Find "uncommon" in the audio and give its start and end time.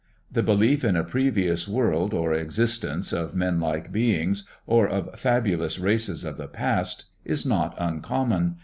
7.77-8.55